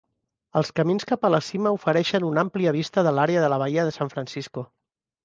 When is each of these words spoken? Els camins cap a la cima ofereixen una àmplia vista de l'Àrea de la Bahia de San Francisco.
Els 0.59 0.71
camins 0.77 1.03
cap 1.11 1.27
a 1.27 1.29
la 1.33 1.39
cima 1.47 1.73
ofereixen 1.75 2.25
una 2.29 2.45
àmplia 2.45 2.73
vista 2.79 3.05
de 3.09 3.13
l'Àrea 3.19 3.45
de 3.45 3.51
la 3.55 3.61
Bahia 3.65 3.85
de 3.91 3.95
San 3.99 4.11
Francisco. 4.15 4.65